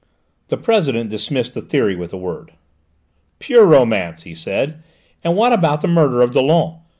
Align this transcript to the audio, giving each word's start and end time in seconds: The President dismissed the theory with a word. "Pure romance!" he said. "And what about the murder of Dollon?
The 0.47 0.57
President 0.57 1.11
dismissed 1.11 1.53
the 1.53 1.61
theory 1.61 1.95
with 1.95 2.11
a 2.11 2.17
word. 2.17 2.53
"Pure 3.37 3.67
romance!" 3.67 4.23
he 4.23 4.33
said. 4.33 4.81
"And 5.23 5.35
what 5.35 5.53
about 5.53 5.83
the 5.83 5.87
murder 5.87 6.23
of 6.23 6.33
Dollon? 6.33 6.79